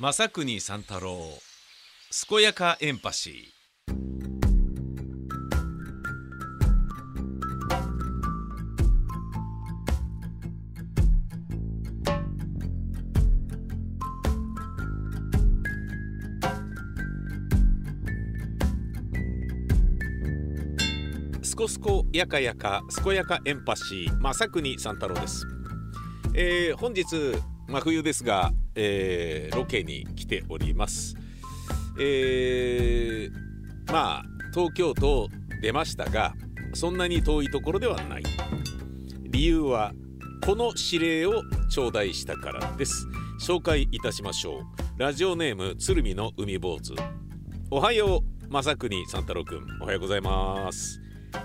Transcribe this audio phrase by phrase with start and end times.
[0.00, 1.18] 正国三太郎
[2.30, 3.34] 健やかエンパシー。
[21.42, 25.44] すこすこやかやか健やかエンパシー正国三太郎です、
[26.34, 27.04] えー本日
[27.66, 31.16] 真冬ですが、えーロケに来ております。
[32.00, 34.24] えーまあ
[34.54, 35.28] 東京都
[35.60, 36.34] 出ましたが
[36.74, 38.22] そんなに遠いところではない。
[39.22, 39.92] 理由は
[40.46, 43.06] この指令を頂戴したからです。
[43.40, 44.62] 紹介いたしましょう。
[45.00, 46.94] ラジオネーム鶴見の海坊主。
[47.70, 51.00] おはよう正国三太郎くんおはようございます。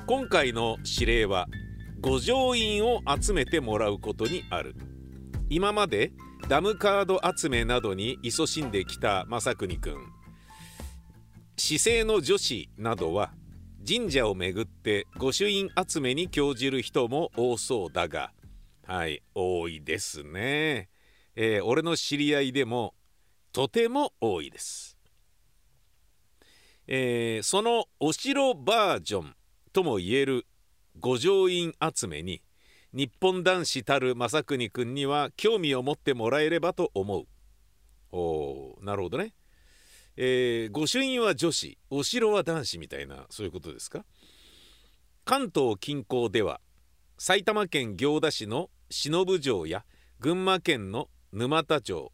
[0.08, 1.48] 今回の指令は
[2.00, 4.76] 五条院を集めてもらうことにある。
[5.50, 6.13] 今まで
[6.50, 9.98] ダムカード集めなどに勤しんできた正国くん
[11.55, 13.32] 市政の女子などは
[13.88, 18.32] 神社を巡って御朱印集めに興じる人も多そうだが
[18.85, 20.90] はい多いですね、
[21.35, 22.94] えー俺の知り合いでも
[23.54, 24.98] とても多いです、
[26.88, 29.35] えーそのお城バージョン
[29.72, 30.46] とも言える
[31.00, 32.41] 五条院集めに
[32.94, 37.26] 日本男子たる正国くんには興味を持ってもらえればと思う。
[38.12, 39.34] おなるほどね。
[40.16, 44.05] えー御朱印は女子お城は男子みたいなそういうことですか？
[45.26, 46.62] 関東近郊では
[47.18, 49.85] 埼玉県行田市の忍城や
[50.20, 52.12] 群馬県の沼田城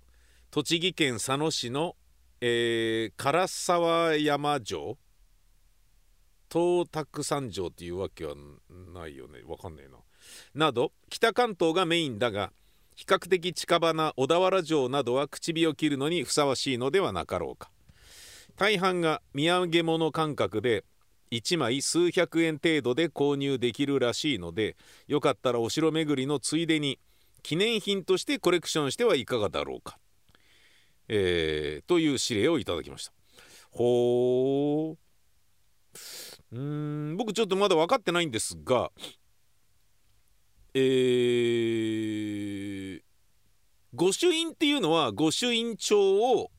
[0.49, 1.97] 栃木県佐野市の、
[2.39, 4.97] えー唐沢山城
[6.49, 8.33] 東卓山城っていうわけは
[8.93, 9.41] ないよね。
[9.45, 9.97] わかんねえな。
[10.53, 12.51] など北関東がメインだが
[12.95, 17.71] 比較的近場な小田原城などは口火を切るのにふさわしいのではなかろうか。
[18.57, 20.83] 大半が土産物感覚で
[21.31, 24.75] 1枚数百円程度で購入できるらしいので
[25.07, 26.99] よかったらお城巡りのついでに
[27.41, 29.97] 記念品としてコレクションしてはいかがだろうか、
[31.07, 33.13] えーという指令をいただきました。
[33.71, 34.95] ほー。
[36.51, 38.91] うーん僕ちょっとまだ分かってないんですが
[40.73, 41.59] えー
[43.95, 46.51] 御朱印っていうのは御朱印帳を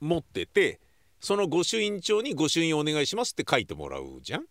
[0.00, 0.80] 持ってて
[1.18, 4.44] その御朱印帳に御朱印お願いしますって書いてもらうじゃん。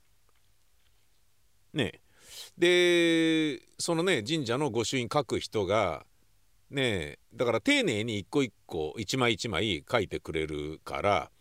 [1.73, 2.01] ね
[2.57, 6.05] えでそのね神社の御朱印書く人が
[6.69, 11.31] ねえだから丁寧に一個一個一枚一枚書いてくれるから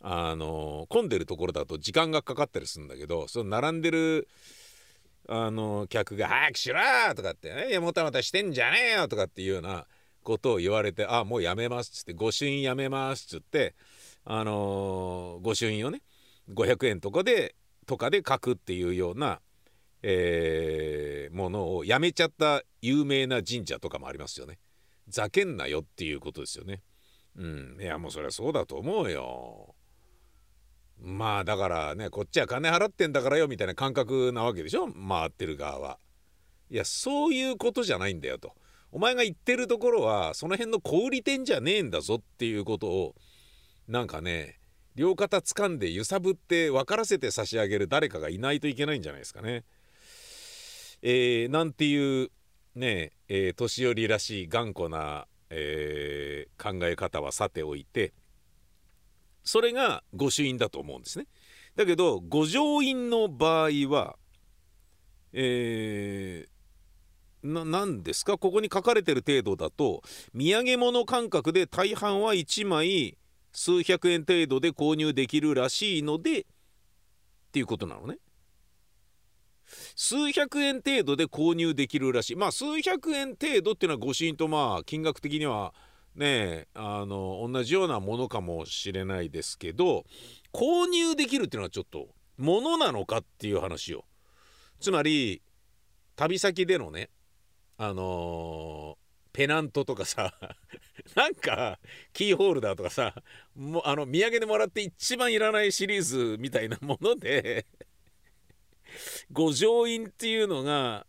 [0.00, 4.28] あの混んでるところだと時間がかかったりするんだけどその並んでる
[5.28, 6.78] あの客が「早くしろ!」
[7.14, 9.86] とかってね「もたもたしてんじゃねえよ!」とかっていうような
[10.22, 13.74] ことを言われて「あもうやめます」っつって「御朱印やめます」っつって
[14.24, 16.02] あの御朱印をね
[16.50, 17.54] 500円とかで
[17.86, 19.40] とかで書くっていうような、
[20.02, 24.58] えーものをやめちゃった有名な神社とかもありますよね。
[25.08, 26.82] ざけんなよっていうことですよね。
[27.36, 29.74] うん、いやもうそりゃそうだと思うよ。
[31.06, 34.90] まあだからねこっちは金払ってんだからよみたいな感覚なわけでしょ？
[34.90, 35.98] 回ってる側は。
[36.70, 38.54] いやそういうことじゃないんだよと。
[38.90, 43.14] お前が言ってるところはその辺の小売店じゃねえんだぞっていうことを
[43.86, 44.60] なんかね
[44.94, 49.64] 両肩掴んで揺さぶって分からせて差し上げる誰かがいないといけないんじゃないですかね。
[51.02, 52.30] えーなんていう
[52.74, 58.14] ねえー年寄りらしい頑固な、えー考え方はさておいて
[59.44, 61.26] それが御朱印だと思うんですね。
[61.76, 64.16] だけど御城印の場合は
[65.32, 66.54] えー
[67.46, 68.38] ななんですか？
[68.38, 70.02] ここに書かれてる程度だと
[70.34, 73.18] 土産物感覚で大半は1枚
[73.52, 76.44] 数百円程度で購入できるらしいのでっ
[77.52, 78.16] ていうことなのね。
[79.94, 85.74] 数百円程度で購入できるらしいまあ数百円程度っていうのは御朱印とまあ金額的には
[86.14, 90.04] ねあの同じようなものかもしれないですけど
[90.52, 92.08] 購入できるっていうのはちょっと
[92.38, 94.04] ものなのかっていう話よ。
[94.80, 95.42] つまり
[96.16, 97.10] 旅先でのね
[97.76, 100.32] あのーペナントとかさ
[101.16, 101.80] なんか
[102.12, 103.20] キーホルダーとかさ
[103.56, 107.66] もうあの土産でもらって一番いらないシリーズみたいなもので
[109.32, 111.04] 御城印っていうのが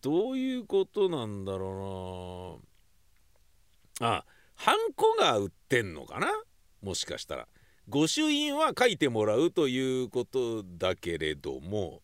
[0.00, 2.73] どういうことなんだろうな
[4.00, 4.24] あ
[4.54, 6.28] ハンコが売ってんのかな？
[6.82, 7.48] もしかしたら。
[7.88, 12.00] 御朱印は書いてもらうということだけれども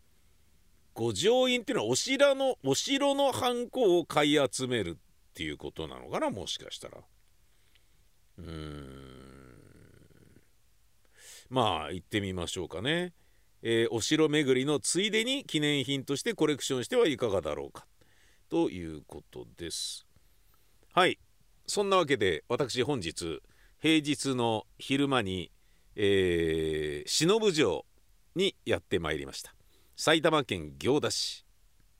[0.92, 6.30] 御城印っていうのはお城のお城のハンコを買い集めるっていうことなのかな？
[6.30, 6.98] もしかしたら。
[8.38, 9.10] うーん。
[11.48, 13.12] まあ行ってみましょうかね、
[13.62, 17.86] えー、お城巡りのついでに記念品としてコレクションしてはいかがだろうか。
[18.50, 20.06] ということです。
[20.92, 21.18] はい。
[21.70, 23.40] そんなわけで私本日
[23.80, 25.52] 平日の昼間に、
[25.94, 27.86] えー、忍城
[28.34, 29.54] にやってまいりました。
[29.94, 31.46] 埼玉県行田市。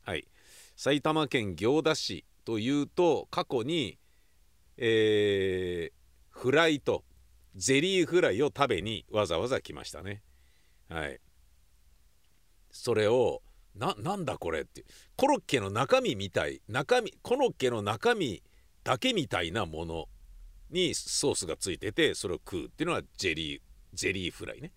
[0.02, 0.26] はい。
[0.74, 3.96] 埼玉県行田市というと過去に、
[4.76, 7.04] えー、フライと
[7.54, 10.24] ゼリーフライを食べにわざわざ来ましたね。
[10.88, 11.20] はい。
[12.72, 13.40] それを
[13.76, 14.84] ななんだこれって。
[15.14, 16.60] コロッケの中身みたい。
[16.68, 18.42] 中身コロッケの中身
[18.84, 20.08] だけみたいなもの
[20.70, 23.60] にソースがついててそれを食うっていうのはジェリー
[23.92, 24.72] ゼリーフライね。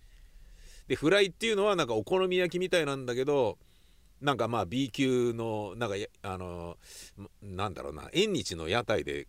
[0.87, 3.57] でフライっていうのはなんかお好み焼きみたいなんだけど
[4.21, 6.77] なんかまあ B 級のなんかあの
[7.41, 9.27] なんだろうな縁日の屋台で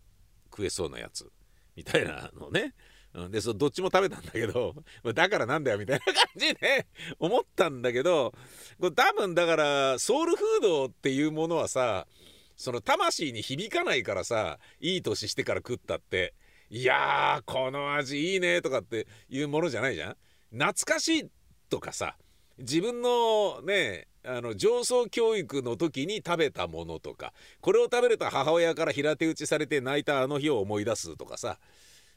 [0.50, 1.30] 食えそうなやつ
[1.76, 2.74] みたいなのね。
[3.14, 4.74] うん、でそどっちも食べたんだけど
[5.14, 6.86] だからなんだよみたいな感じで
[7.20, 8.34] 思ったんだけど
[8.80, 12.08] これ多分だからソウルフードっていうものはさ
[12.56, 16.34] その魂に響かないからさいい年してから食ったって
[16.70, 20.16] いやーこの味いいねとかっていうものじゃないじゃん。
[20.50, 21.30] 懐かしい
[21.68, 22.16] とかさ
[22.58, 31.58] 自分のねあの上層教育の時に食べたものとかこれを食べると母親から平手打ちされて泣いたあの日を思い出すとかさ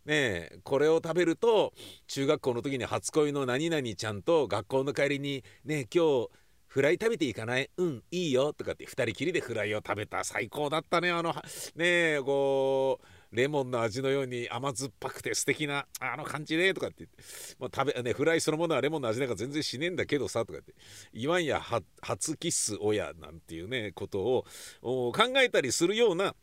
[0.06, 1.74] ねえこれを食べると
[2.08, 6.30] 中学校の時に初恋の何々ちゃんと学校の帰りに「ね今日
[6.68, 7.70] フライ食べていかない？
[7.78, 10.24] うんいいよ」とかって2人きりでフライを食べた。
[10.24, 11.40] 最高だったねあのね
[11.80, 17.04] えこうレモンの味のように甘酸っぱくて素敵なあの感じねとかって。
[17.04, 17.18] って、
[17.60, 20.74] もう食べね、フライそのものはレモンの味なんか全然しねえんだけどさとかって。
[21.14, 21.62] 言わんや
[22.02, 24.46] 初キッス親なんていうねことを
[25.12, 26.36] 考えたりするような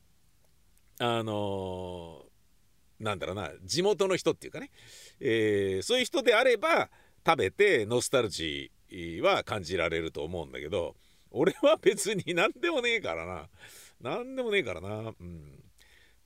[0.99, 2.35] あのー
[3.01, 4.71] なんだろうな地元の人っていうかね、
[5.21, 6.89] えー、そういう人であれば
[7.27, 8.71] 食べてノスタルジ
[9.23, 10.95] は感じられると思うんだけど
[11.35, 13.49] 俺は別に何でもねえからな。
[14.01, 14.89] 何でもねえからな。
[14.89, 15.64] うん。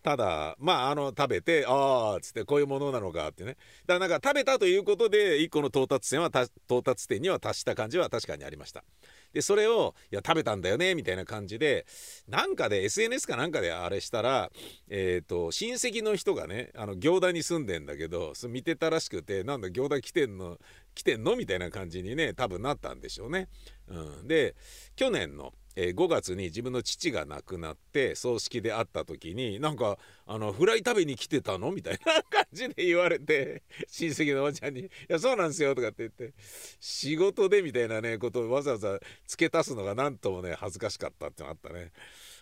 [0.02, 3.56] ただまああの食べてああっつってこういうものなのかってね。
[3.86, 8.84] だからなんか食べたということで一個の到達点は到達点には達した感じは確かにありました。
[9.32, 11.86] でそれをいや食べたんだよねみたいな感じで
[12.28, 14.50] なんかで SNS かなんかであれしたら
[14.88, 20.58] えっ、ー、と親戚の人がねあの行田に住んでんだけどそ見てたらしくてなんだ行田来てんの
[20.94, 21.36] 来てんの？
[21.36, 23.48] みたいな感じにね多分なったんでしょうね。
[23.88, 24.54] うん、で
[24.96, 29.96] 去年のえー、5月に自分の父が亡くなって葬式で会った時になんか
[30.26, 31.70] あのフライ食べに来てたの？
[31.70, 36.34] みたいな 感じで言われて親戚のおばちゃんに「いやそうなんですよ」とかって言って
[36.80, 38.98] 仕事でみたいなねことをわざわざ
[39.28, 41.92] 付け足すのが何ともね恥ずかしかったってのがあったね。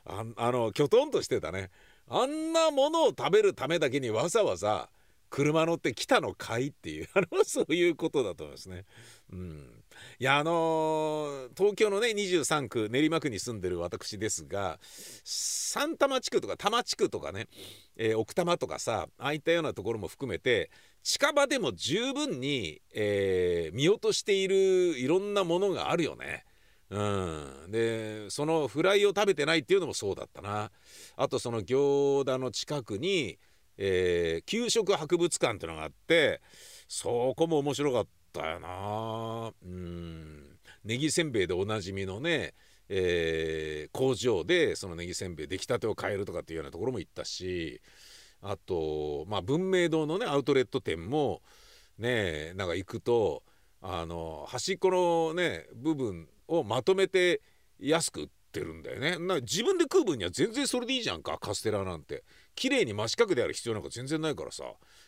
[0.06, 1.70] ああのきょとんとしてたね。
[2.08, 4.88] あんなものを食べるためだけにわざわざ
[5.28, 8.86] 車乗って来たのかいっていうあのそういうことだと思いますね。
[9.30, 9.84] うん、
[10.18, 17.48] いやあのー、東京のね23区練馬区に住んでる私ですが三多摩地区とか多摩地区とかね、
[17.96, 20.70] えー、奥多摩とかさああいったようなところも含めて
[21.02, 24.56] 近場でも十分に、えー、見落としている
[24.98, 26.44] いろんなものがあるよね。
[26.88, 30.70] うん、でそのフライを食べてないっていうのもそうだったな。
[31.16, 33.38] あとその行田の近くに、
[33.76, 36.40] えー、給食博物館っていうのがあって
[36.88, 38.06] そこも面白かっ
[38.36, 39.52] たよな。
[39.64, 40.58] うん。
[40.84, 42.54] ネギせんべいでおなじみのね、
[42.88, 47.80] えー、工場でそのネギせんべい出来たてを買えるとかっていうようなところも行ったし
[48.40, 51.42] あとまあ文明堂のねアウトレット店も
[51.98, 53.42] ねなんか行くと
[53.82, 57.40] あの端っこのね部分をまとめて
[57.80, 59.18] 安く売ってるんだよね。
[59.18, 62.22] な自分で食う分には全然それでいいじゃんかカステラなんて。
[62.54, 64.64] 綺麗に真四角である必要なんか全然ないからさ。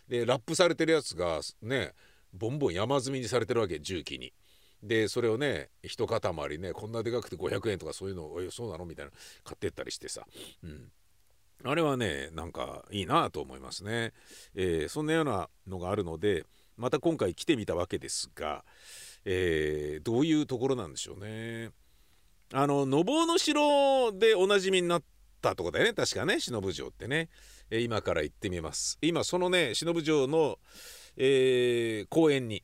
[0.07, 1.93] でラップされてるやつがね
[2.33, 4.33] ボンボン山積みにされてるわけ重機に。
[4.83, 10.25] でそれをね一塊ねこんなでかくて500円とかそういうのをそうなのみたいな買ってったりしてさ、
[10.63, 10.93] うん、
[11.65, 14.13] あれはねなんかいいなと思いますね、
[14.55, 16.45] えー、そんなようなのがあるので
[16.77, 18.65] また今回来てみたわけですが、
[19.25, 21.71] えー、どういうところなんでしょうね。
[22.53, 25.03] あののぼうの城でおなじみになっ
[25.43, 25.93] たとこだよね。
[25.93, 26.39] 確かね。
[26.39, 27.29] 忍城ってね、
[27.69, 28.97] えー、今から行ってみます。
[29.03, 30.61] 今そのね忍城の
[31.21, 32.63] えー、公園に、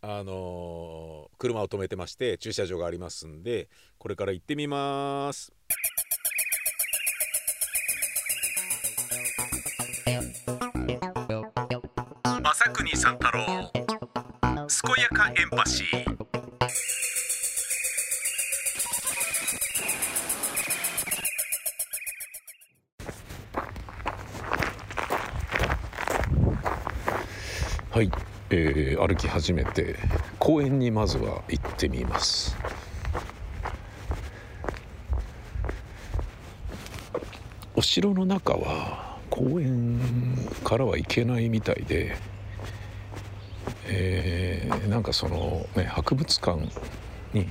[0.00, 3.68] あのー、車を止めてまして駐車場がありますんで
[3.98, 5.52] これから行ってみます。
[12.54, 16.11] 正国三太郎健やかエンパシー
[27.92, 28.10] はい、
[28.48, 29.96] えー歩き始めて
[30.38, 32.56] 公園にまずは行ってみます。
[37.76, 40.00] お城の中は公園
[40.64, 42.16] からは行けないみたいで、
[43.84, 46.58] えーなんかその、ね、博物館
[47.34, 47.50] に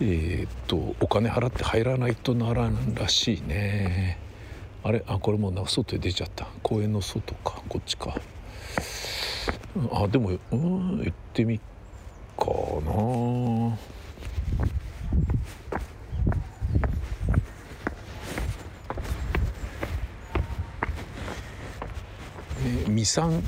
[0.00, 4.20] えーっとお金払って入らないとならんらしいね。
[4.84, 5.02] あれ？
[5.08, 6.46] あこれもう外へ出ちゃった。
[6.62, 7.60] 公園の外か。
[7.68, 8.16] こっちか。
[9.92, 11.60] あでもうん行ってみっ
[12.36, 12.46] か
[12.84, 13.76] な。
[22.64, 23.42] え未参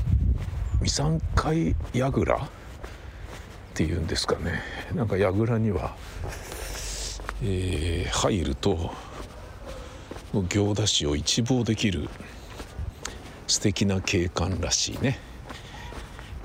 [0.80, 2.48] 未参会櫓っ
[3.74, 4.62] ていうんですかね。
[4.94, 5.96] なんか櫓には、
[7.42, 8.90] えー入ると
[10.48, 12.08] 行田市を一望できる
[13.46, 15.27] 素敵な景観らしいね。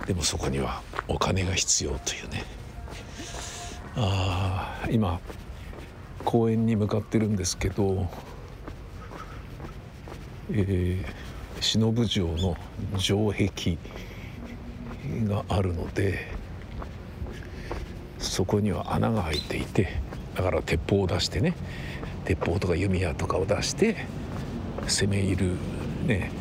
[0.06, 2.44] でもそこにはお金が必要というね。
[3.96, 5.20] あー今
[6.26, 8.10] 公園に向かってるんですけど、
[10.52, 11.24] えー
[11.64, 12.58] 忍城の
[12.98, 13.78] 城壁
[15.26, 16.28] があるので
[18.20, 20.02] そこには穴が開いていて
[20.36, 21.56] だから鉄砲を出してね
[22.26, 24.06] 鉄砲とか弓矢とかを出して
[24.88, 25.56] 攻め入る
[26.06, 26.32] ね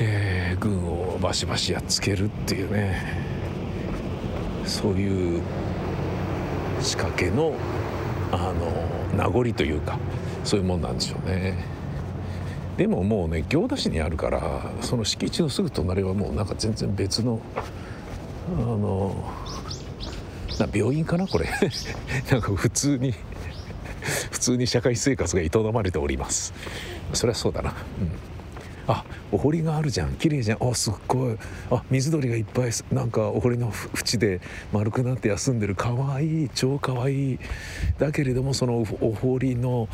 [0.00, 3.30] えー軍をバシバシやっつけるっていうね。
[4.66, 5.42] そういう
[6.80, 7.54] 仕掛けの
[8.32, 9.98] あの名残というか
[10.44, 11.64] そういうもんなんでしょうね。
[12.76, 17.40] でももうね行田市にあるからその敷地のすぐ隣はもうなんか全然別の
[18.56, 19.14] あの
[20.58, 21.48] な病院かなこれ。
[22.30, 23.12] なんか普通に
[24.30, 26.54] 普通に社会生活が営まれております。
[27.12, 28.10] そりゃそうだな、うん、
[28.90, 30.14] あお堀があるじゃん。
[30.14, 30.68] 綺麗じゃん。
[30.68, 31.38] あすっごい。
[31.70, 34.40] あ水鳥がいっぱいなんかお堀の縁で
[34.72, 35.76] 丸くなって休んでる。
[35.76, 36.50] かわいい。
[36.52, 37.38] 超かわいい。
[37.98, 39.88] だけれどもそのお堀の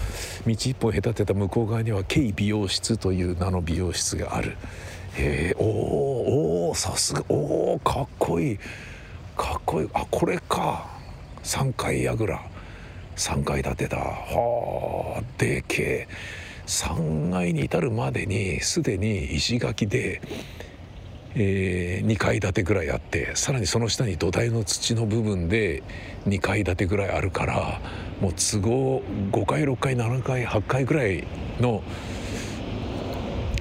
[0.46, 4.56] 道一本隔てた向こう側には軽美容室という名の美容室がある。
[5.18, 8.58] へえおおさすがおーかっこいい。
[9.36, 9.88] かっこいい。
[9.92, 10.86] あこれか。
[11.44, 12.40] 3階櫓。
[13.16, 13.98] 3階建てだ。
[13.98, 16.08] はあでけえ。
[16.66, 20.20] 3階に至るまでにすでに石垣で、
[21.34, 25.82] え2階建てぐらいあってさらにその下に土台の土の部分で
[26.26, 27.80] 2階建てぐらいあるから
[28.22, 31.26] もう都合5階6階7階8階ぐらい
[31.60, 31.82] の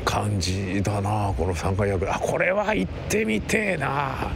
[0.05, 4.31] 感じだなこの3階櫓あこれは行ってみてえな。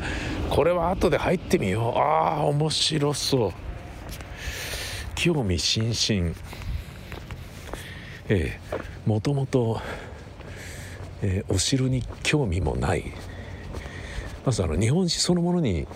[0.49, 1.99] これは後で入ってみよう。
[1.99, 3.53] あー面白そう。
[5.15, 6.35] 興味津々。
[8.29, 9.09] ええ。
[9.09, 9.81] もともと、
[11.21, 13.11] えお城に興味もない。
[14.45, 15.87] まずあの日本史そのものに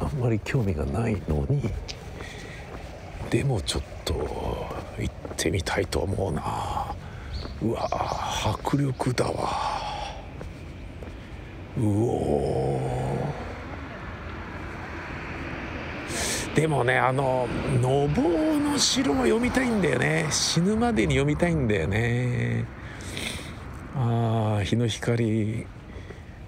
[0.00, 1.70] あんまり興味がないのに
[3.30, 4.14] でもちょっと
[4.98, 6.94] 行ってみたいと思うな。
[7.62, 7.88] うわ
[8.44, 9.72] 迫力だわ。
[11.78, 13.02] うおー
[16.54, 17.48] でもねあの
[17.80, 20.26] 「のぼうの城」は読みたいんだよね。
[20.30, 22.66] 死ぬまでに読みたいんだよね。
[23.96, 25.66] ああ日の光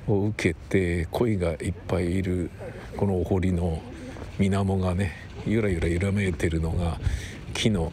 [0.06, 2.50] を受けて鯉がいっぱいいる
[2.96, 3.80] このお堀の
[4.38, 5.12] 水面がね
[5.46, 6.98] ゆらゆら揺らめいてるのが
[7.54, 7.90] 木の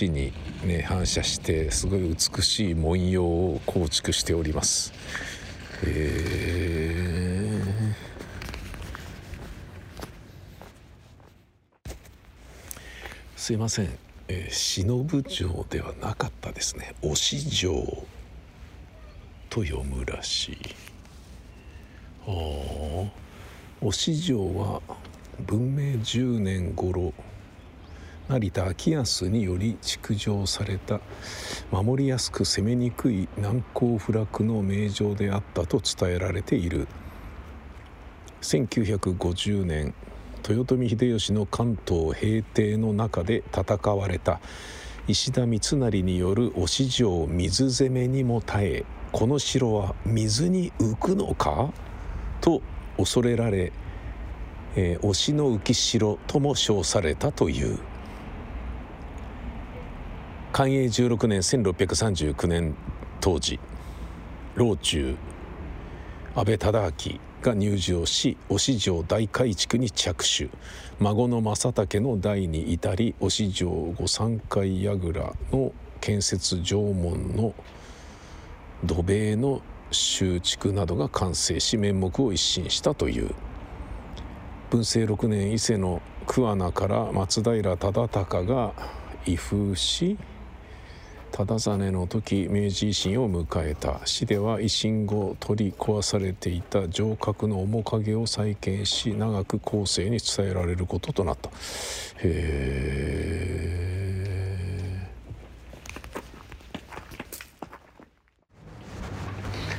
[0.00, 0.32] 橋に
[0.64, 4.92] ね反射してすごい美しい文様を構築しております。
[5.82, 6.76] へえ
[13.46, 16.96] すいません、えー、忍城ではなかったですね。
[17.00, 17.74] 忍城
[19.48, 20.58] と読むらしい。
[22.26, 23.08] は
[23.82, 24.82] あ忍城は
[25.46, 27.14] 文明10年頃
[28.26, 31.00] 成田昭康により築城された
[31.70, 36.88] 守りやすく攻めにくい難攻不落の名城であったと伝えられている。
[38.42, 39.94] 1950年
[40.48, 44.40] 豊臣秀吉の関東平定の中で戦われた。
[45.08, 51.70] 石田三成による忍城水攻めにも耐えこの城は水に浮くのか？
[52.40, 52.60] と
[52.96, 53.72] 恐れられ、
[54.74, 57.78] えー、押しの浮城とも称されたという。
[60.52, 62.74] 寛永16年1639年
[63.20, 63.60] 当時
[64.54, 65.16] 老中
[66.34, 67.25] 安倍忠明。
[67.46, 70.48] が入城し忍城大改築に着手
[70.98, 77.54] 孫の正武の代に至り忍城御三階櫓の建設城門の
[78.84, 79.62] 土塀の
[79.92, 83.32] 修築などが完成し面目を一新したという
[84.70, 88.72] 文政6年伊勢の桑名から松平忠敬が
[89.24, 90.18] 威風し
[91.36, 94.00] 忠実の時明治維新を迎えた。
[94.06, 101.50] 市では維新後取り壊されていた城郭の面影を再建し長く後世に伝えられることとなった。
[101.50, 101.52] へ
[102.22, 102.26] え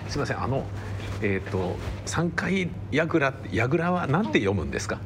[0.08, 0.64] すみませんあの
[1.24, 5.00] えっ、と三階櫓櫓はなんて読むんですか？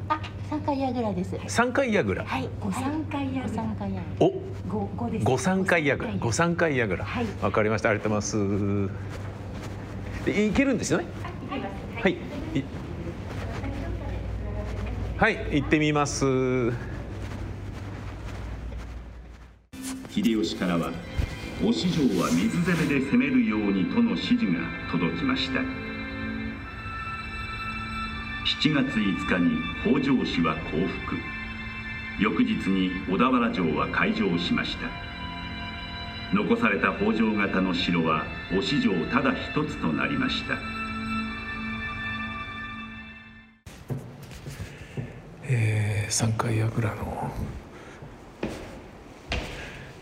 [0.52, 1.36] あ、三階櫓です。
[1.48, 2.24] 三階櫓。
[2.24, 3.48] はい、五三階櫓。
[3.48, 4.02] 三階櫓。
[4.20, 4.32] お
[4.68, 5.24] 五五です。
[5.24, 6.12] 五三階櫓。
[6.18, 7.04] 五三階櫓。
[7.04, 7.26] はい。
[7.40, 7.88] わかりました。
[7.88, 8.90] ありがとうございます。
[10.26, 11.06] でいけるんですよね？
[12.00, 12.12] はい。
[12.12, 12.16] い。
[15.16, 16.24] はい行ってみます。
[20.10, 20.92] 秀吉からは
[21.62, 24.58] 忍城は水攻めで攻めるようにとの指示が
[24.90, 25.60] 届きました
[28.60, 31.16] 7月5日に北条氏は降伏。
[32.20, 34.88] 翌日に小田原城は開城しました。
[36.34, 40.58] 残された北条型の城は忍城ただ一つとなりました。
[45.44, 47.32] えー、三階櫓の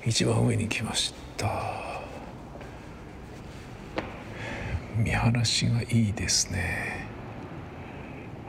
[0.05, 1.49] 一番上に来ました。
[4.97, 7.00] 見晴らしがいいですね。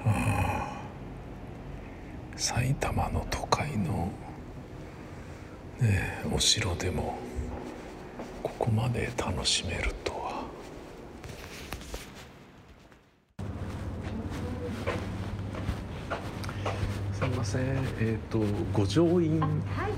[0.06, 4.12] あー埼玉の都会の
[5.80, 7.16] ねえお城でも
[8.42, 10.44] ここまで楽しめるとは
[17.14, 17.62] すみません
[18.00, 18.40] えっ、と
[18.74, 19.92] 五条院はい。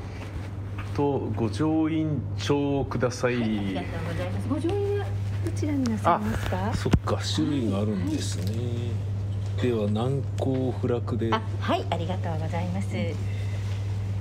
[0.96, 4.48] と五条院帳をください、ありがとうございます。
[4.50, 5.06] ご乗員は
[5.46, 6.74] どちらになさいますか？
[6.76, 8.54] そっか種類があるんですね、
[9.62, 12.92] では難攻不落であ、はい、ありがとうございます。
[12.92, 13.16] で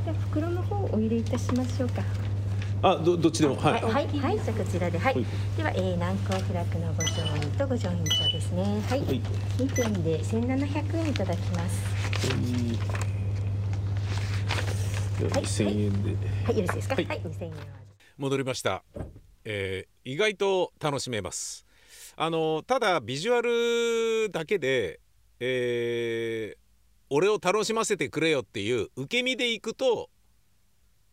[0.06, 2.02] は袋の方お入れいたしましょうか。
[2.84, 5.14] あどどっちでもはい、はい、はい、はい、じゃあこちらで、はい。
[5.14, 5.24] はい
[5.56, 8.62] では、えー、南高フラッグのご乗員とご乗員帳ですね。
[8.88, 9.00] はい。
[9.00, 9.20] はい
[9.58, 11.82] 二点で千七百円いただきます。
[15.18, 16.94] でははい2000円で、はい、よろしいですか？
[16.94, 17.54] ははいい、二千円。
[18.18, 18.84] 戻りました、
[19.44, 21.64] えー意外と楽しめます
[22.16, 23.40] あのただビジュア
[24.26, 24.98] ルだけで、
[25.44, 26.62] えー
[27.14, 30.08] 俺を楽しませてくれよっていう受け身でいくと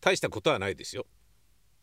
[0.00, 1.04] 大したことはないですよ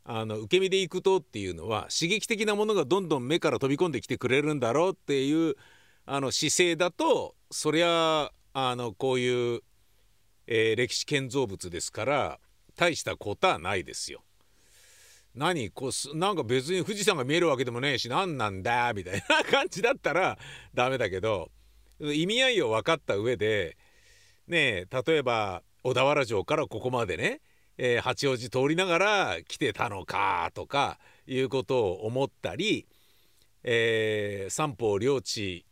[0.06, 5.54] あの受け身でいくとっていうのは刺激的なものがどんどん目から飛び込んできてくれるんだろうっていう
[6.08, 9.62] あの姿勢だとそりゃあのこういう、
[10.48, 12.40] えー歴史建造物ですから
[12.76, 14.24] 大したことはないですよ。
[15.36, 20.40] 何こうすなんか別に富士山が見えるわけでもねえし何なんだみたいな感じだったら
[20.74, 21.52] ダメだけど
[22.00, 23.78] 意味合いを分かった上で
[24.48, 27.40] ね例えば小田原城からここまでね、
[27.78, 32.88] えー八王子通りながら来てたのかとかいうことを思ったり、
[33.64, 35.66] えー三方領地、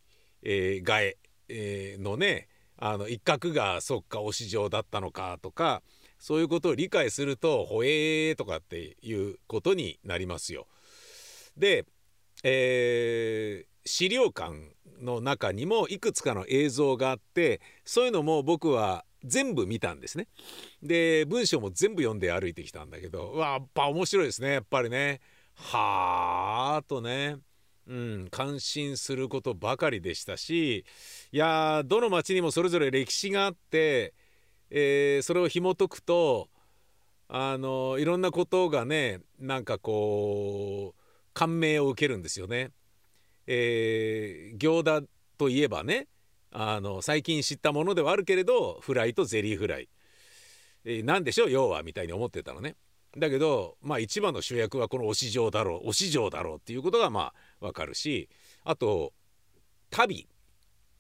[0.43, 1.15] えー替
[1.49, 5.81] えのねあの一角がそっか押し城だったのかとか
[6.19, 10.67] そういうことを理解すると「ほえー」とかっていうことになりますよ。
[11.57, 11.85] で、
[12.43, 20.27] えー資料館の中にもいくつかの映像があってそういうのも僕は全部見たんですね。
[20.83, 25.21] で文章も全部読んで歩いてきたんだけどわやっぱ面白いですねやっぱりね。
[25.55, 27.37] はあとね。
[27.87, 30.85] うん、感心することばかりでしたし
[31.31, 34.15] いやどの町にもそれぞれ歴史があって、
[34.71, 36.49] えーそれを紐解くと
[37.27, 41.01] あのいろんなことがねなんかこう
[41.33, 42.71] 感銘を受けるんですよね。
[43.47, 45.01] えー行田
[45.37, 46.07] といえばね
[46.51, 49.89] あの最近知ったものではあるけれどフライとゼリーフライ、
[50.85, 51.51] えーなんでしょう？
[51.51, 52.75] 要はみたいに思ってたのね。
[53.17, 58.29] だけどまあ一番の主役はこの押城だろう押城だろうっていうことがまあわかるし
[58.63, 59.13] あと
[59.91, 60.27] 足袋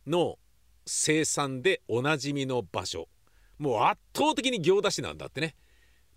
[0.07, 0.37] の
[0.85, 3.09] 生産でおなじみの場所。
[3.57, 5.55] もう圧倒的に行田市なんだってね。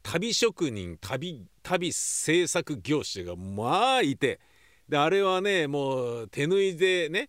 [0.02, 4.40] 旅職人旅旅制作業者がまあいて
[4.88, 7.28] であれはねもう手縫いでね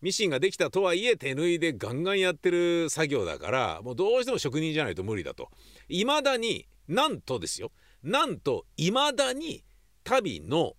[0.00, 5.50] ミシンができたとはいえ手縫いでガンガンやってる作業だからもうどうしても職人じゃないと無理だと。
[5.88, 7.70] いまだになんとですよ。
[8.02, 9.62] なんといまだに
[10.04, 10.72] 足袋の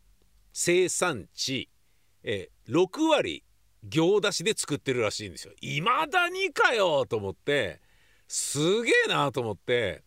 [0.53, 1.69] 生産地、
[2.23, 3.43] え6割
[3.83, 5.53] 行田市で作ってるらしいんですよ。
[5.61, 7.79] いまだにかよと思って
[8.27, 10.03] すげえなと思って。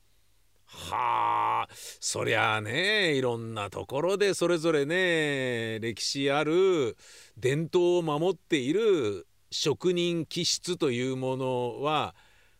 [0.75, 1.69] はあ
[2.01, 6.97] そりゃあねいろんなところでそれぞれね歴史ある
[7.37, 12.15] 伝統を守っている職人気質というものは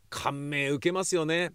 [0.09, 1.51] 感銘受けますよね。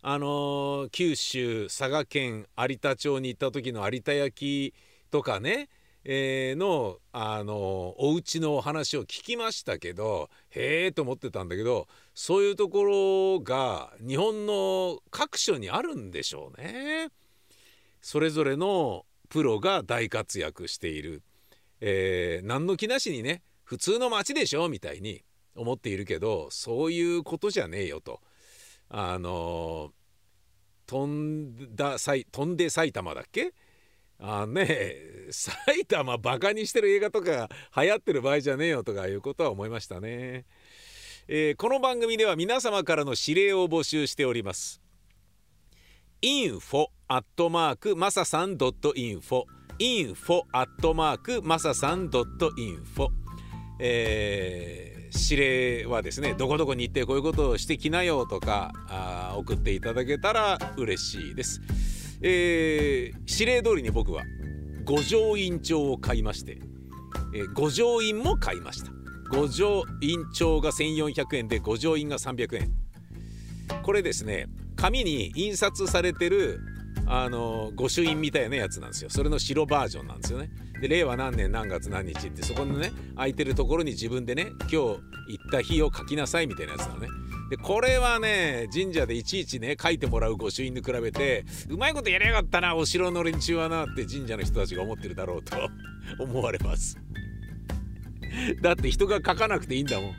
[0.00, 4.74] あの九州佐賀県有田町に行った時の有田焼
[5.10, 5.68] とかね、
[6.04, 17.08] えー、のあのお家のお話を聞きましたけどへえと思ってたんだけどそういうところが日本の各所にあるんでしょうね。
[18.02, 21.22] それぞれのプロが大活躍している、
[21.80, 25.22] えー、何の気なしにね普通の街でしょみたいに
[25.56, 28.20] 思っているけどそういうことじゃねえよと。
[28.90, 29.90] あの
[30.86, 33.54] 飛んだ飛んで埼玉だっけ
[34.26, 34.96] あね
[35.30, 40.46] 埼玉バカにしてる映画とか流行ってる場合じゃねえよとかいうことは思いましたね、
[41.28, 44.80] えー、この番組では皆様からの指令を募集しております。
[46.22, 49.44] info アットマークマサさん .info
[49.78, 53.08] info アットマークマサさん .info
[53.78, 61.60] えー指令はですねどこどこに行ってこういうことをしてきなよとかあ送っていただけたら嬉しいです、
[62.26, 64.22] えー、指令通りに僕は
[64.84, 66.58] 五条院帳を買いまして、
[67.34, 68.92] えー、五条院も買いました。
[69.30, 72.72] 五条院帳が1400円で五条院が300円。
[73.82, 76.60] これですね紙に印刷されてる
[77.06, 79.10] あの御朱印みたいなやつなんですよ。
[79.10, 80.48] それの白バージョンなんですよね。
[80.80, 85.00] で令和何年何月何日ってそこのね空いてるところに自分でね今日行
[85.48, 87.08] った日を書きなさいみたいなやつなのね。
[87.50, 95.56] でこれはね神社でいちいちね書いてもらう御朱印に比べてうまいことやりやがったなお城の連中はなって神社の人たちが思ってるだろうと
[96.18, 96.98] 思われます。
[98.60, 100.10] だって人が書かなくていいんだもん。
[100.10, 100.16] ね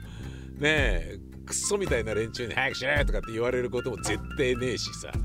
[0.64, 5.12] えクソみたいな連中に早くしろとかって言われることも絶対ねえしさ。
[5.12, 5.20] ね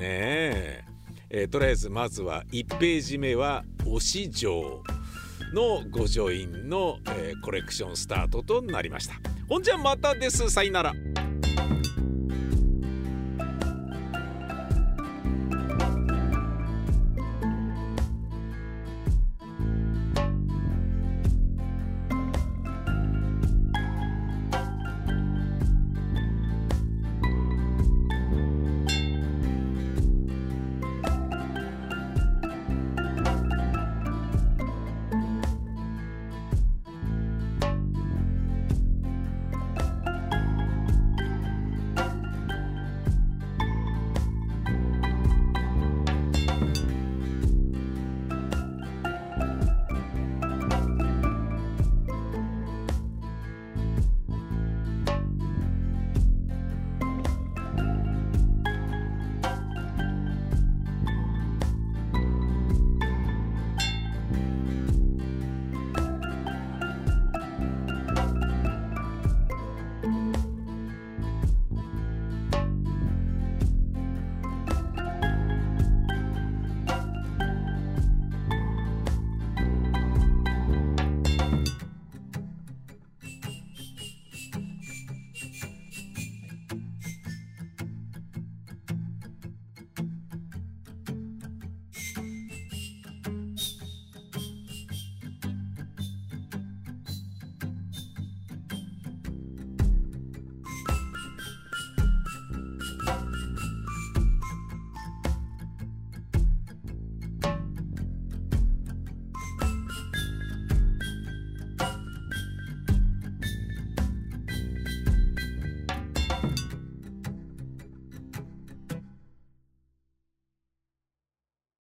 [0.00, 0.84] え。
[1.30, 4.84] えー、とりあえずまずは1ページ目は推し城
[5.52, 9.14] の御城印の、えー、コレクションスタートとなりました。
[9.48, 10.48] ほんじゃまたです。
[10.48, 10.92] さいなら。